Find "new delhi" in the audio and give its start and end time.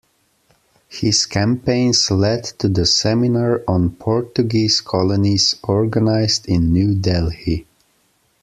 6.73-7.67